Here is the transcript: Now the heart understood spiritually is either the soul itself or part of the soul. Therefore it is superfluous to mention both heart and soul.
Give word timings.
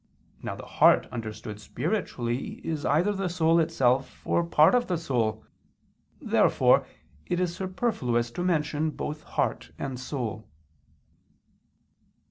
Now 0.41 0.55
the 0.55 0.65
heart 0.65 1.05
understood 1.11 1.61
spiritually 1.61 2.53
is 2.65 2.85
either 2.87 3.11
the 3.11 3.29
soul 3.29 3.59
itself 3.59 4.25
or 4.25 4.43
part 4.43 4.73
of 4.73 4.87
the 4.87 4.97
soul. 4.97 5.45
Therefore 6.19 6.87
it 7.27 7.39
is 7.39 7.55
superfluous 7.55 8.31
to 8.31 8.43
mention 8.43 8.89
both 8.89 9.21
heart 9.21 9.71
and 9.77 9.99
soul. 9.99 10.49